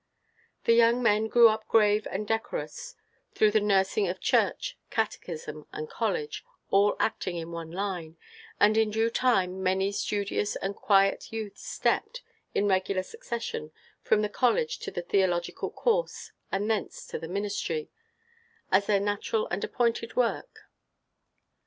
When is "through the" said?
3.35-3.61